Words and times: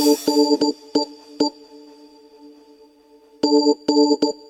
Thank 0.00 0.18
you. 3.42 4.49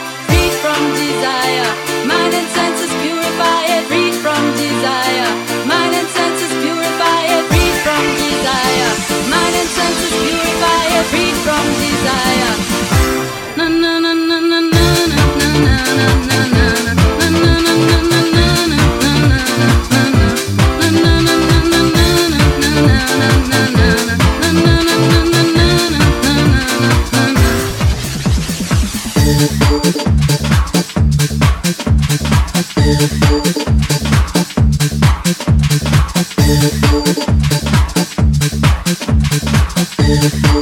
from 0.61 0.81
desire. 0.93 1.69
Mind 2.05 2.33
and 2.37 2.49
senses 2.53 2.93
purify 3.01 3.61
it, 3.73 3.83
free 3.89 4.11
from 4.23 4.41
desire. 4.53 5.29
Mind 5.65 5.93
and 5.99 6.07
senses 6.07 6.50
the 40.21 40.29
floor. 40.29 40.60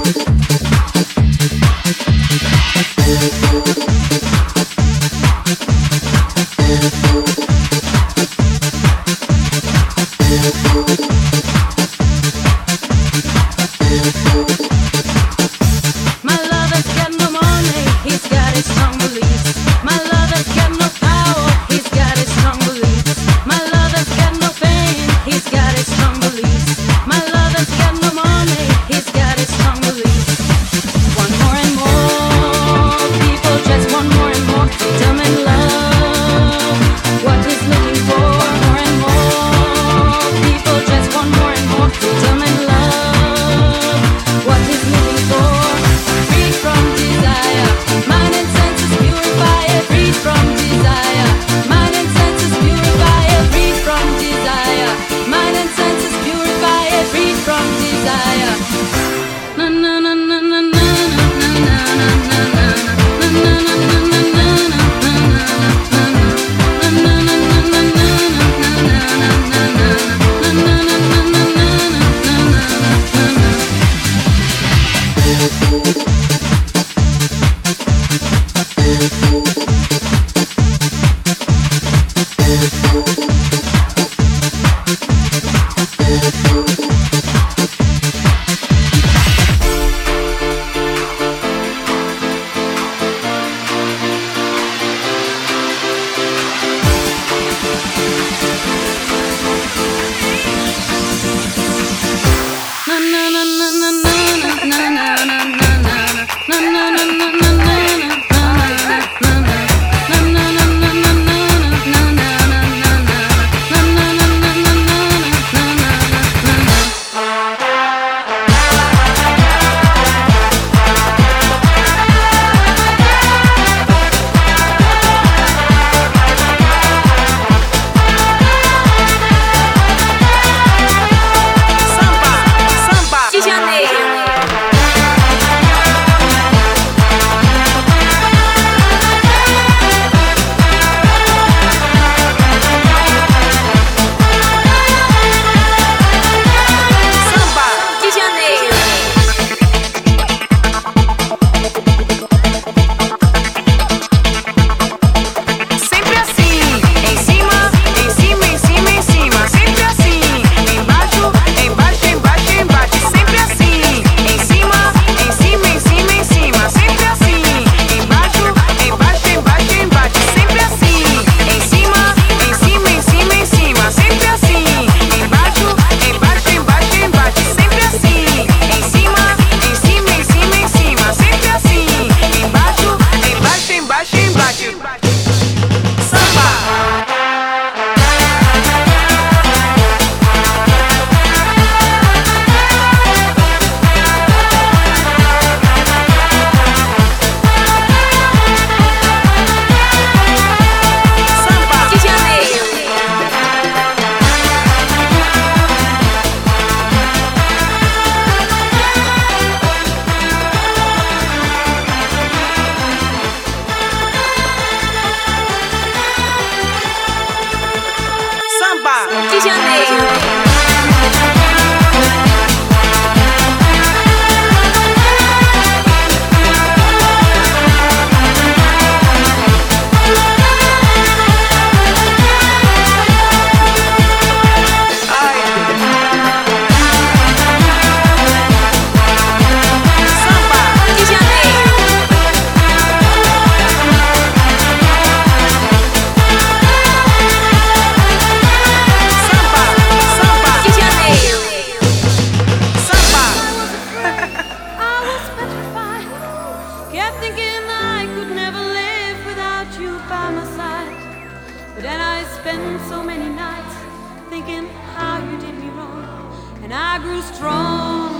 And 266.71 266.77
I 266.77 266.99
grew 266.99 267.19
strong. 267.23 268.13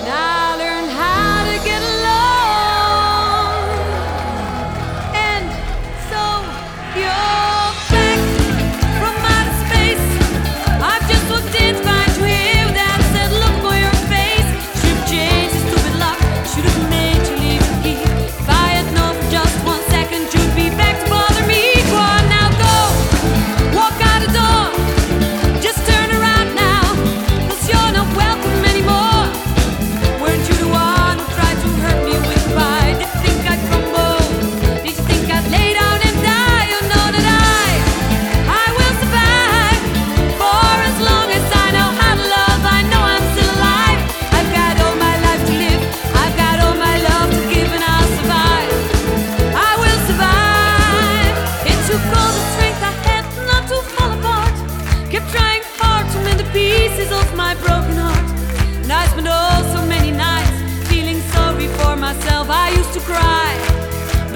And 0.00 0.08
I 0.10 0.35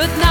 but 0.00 0.08
now 0.16 0.29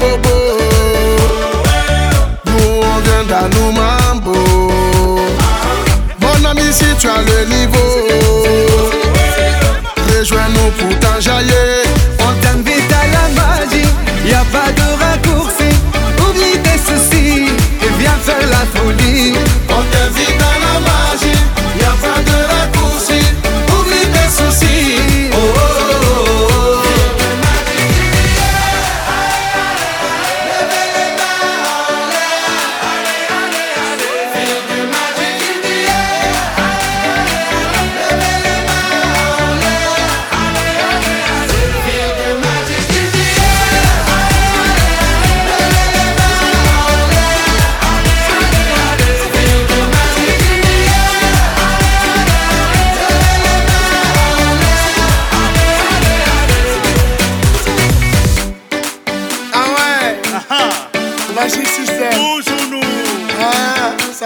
bobo. 0.00 0.36
Nous 2.46 2.68
on 2.82 2.96
vient 3.06 3.24
d'Anou 3.30 3.66
Mambo 3.78 4.38
Mon 6.22 6.40
ami 6.50 6.68
si 6.72 6.86
tu 6.98 7.06
as 7.08 7.22
le 7.30 7.38
niveau 7.54 7.90
Rejoins-nous 10.08 10.70
pour 10.78 10.92
t'enjailler. 11.00 11.68
On 12.26 12.32
t'invite 12.42 12.92
à 12.92 13.04
la 13.14 13.24
magie 13.38 13.88
Y'a 14.26 14.44
pas 14.52 14.70
de 14.72 14.79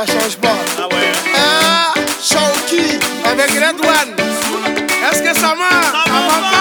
change 0.06 0.36
pas. 0.36 0.56
Ah 0.78 0.88
ouais? 0.92 1.12
Ah, 1.36 1.94
avec 3.30 3.50
Red 3.50 3.80
One. 3.80 4.14
Est-ce 5.10 5.22
que 5.22 5.38
ça 5.38 5.54
marche? 5.54 6.53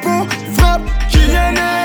petit 0.00 1.26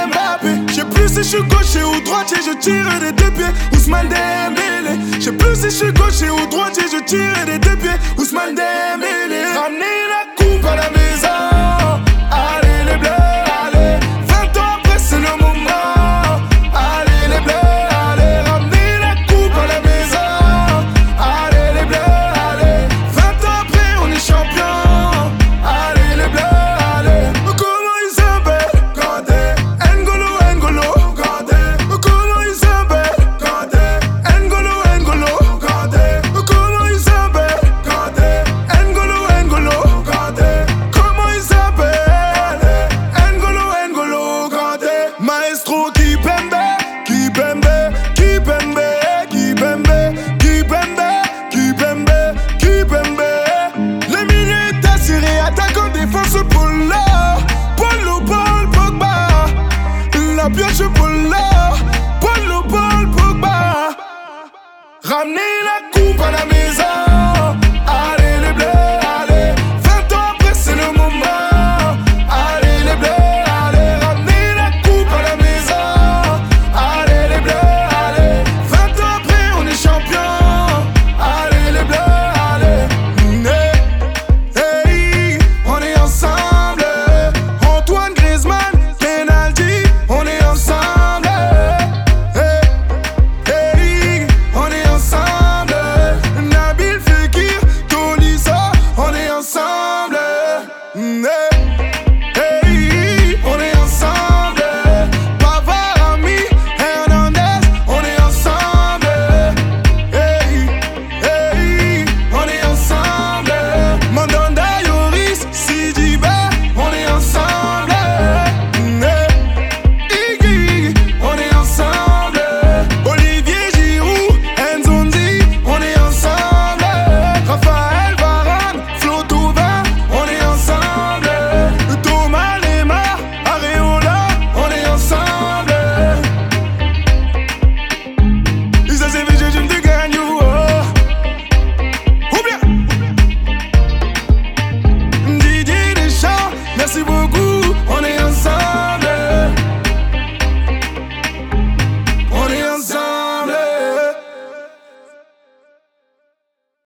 Mbappé. 0.08 0.68
Plus 0.94 1.10
si 1.10 1.16
je 1.18 1.24
suis 1.24 1.44
gaucher 1.44 1.84
ou 1.84 2.00
droitier, 2.02 2.38
je 2.46 2.58
tire 2.58 3.00
des 3.00 3.12
deux 3.12 3.32
pieds, 3.32 3.54
Ousmane 3.74 4.08
Dembélé. 4.10 5.00
J'sais 5.20 5.32
plus 5.32 5.56
si 5.56 5.64
je 5.64 5.70
suis 5.70 5.92
gaucher 5.94 6.30
ou 6.30 6.46
droitier, 6.48 6.84
je 6.92 7.04
tire 7.04 7.46
des 7.46 7.60
deux 7.60 7.76
pieds, 7.78 7.98
Ousmane 8.18 8.56
Dembélé. 8.56 9.44
Ramenez 9.56 10.00
la 10.10 10.36
coupe 10.36 10.66
à 10.66 10.76
la 10.76 10.90
maison. 10.92 11.57